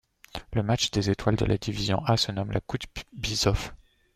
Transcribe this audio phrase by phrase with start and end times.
[0.53, 2.81] Le Match des étoiles de la Division A se nomme la Coupe
[3.13, 3.71] Byzov.